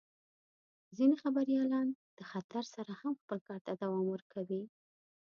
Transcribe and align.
ځینې 0.97 1.15
خبریالان 1.23 1.87
د 2.17 2.19
خطر 2.31 2.63
سره 2.75 2.91
هم 3.01 3.13
خپل 3.21 3.39
کار 3.47 3.59
ته 3.65 3.71
دوام 3.81 4.05
ورکوي. 4.13 4.63